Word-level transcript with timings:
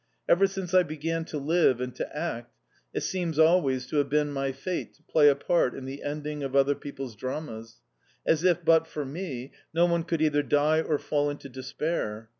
Ever 0.27 0.47
since 0.47 0.73
I 0.73 0.81
began 0.81 1.25
to 1.25 1.37
live 1.37 1.79
and 1.79 1.93
to 1.97 2.17
act, 2.17 2.57
it 2.91 3.01
seems 3.01 3.37
always 3.37 3.85
to 3.85 3.97
have 3.97 4.09
been 4.09 4.31
my 4.33 4.51
fate 4.51 4.95
to 4.95 5.03
play 5.03 5.27
a 5.29 5.35
part 5.35 5.75
in 5.75 5.85
the 5.85 6.01
ending 6.01 6.41
of 6.41 6.55
other 6.55 6.73
people's 6.73 7.15
dramas, 7.15 7.81
as 8.25 8.43
if, 8.43 8.65
but 8.65 8.87
for 8.87 9.05
me, 9.05 9.51
no 9.75 9.85
one 9.85 10.03
could 10.03 10.23
either 10.23 10.41
die 10.41 10.81
or 10.81 10.97
fall 10.97 11.29
into 11.29 11.49
despair! 11.49 12.29